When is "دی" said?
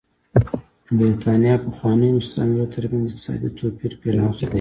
4.39-4.47